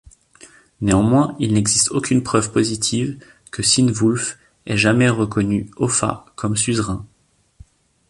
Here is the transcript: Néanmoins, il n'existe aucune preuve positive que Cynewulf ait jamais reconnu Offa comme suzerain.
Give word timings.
Néanmoins, 0.81 1.35
il 1.39 1.53
n'existe 1.53 1.91
aucune 1.91 2.23
preuve 2.23 2.51
positive 2.51 3.23
que 3.51 3.61
Cynewulf 3.61 4.39
ait 4.65 4.75
jamais 4.75 5.07
reconnu 5.09 5.69
Offa 5.75 6.25
comme 6.35 6.57
suzerain. 6.57 7.05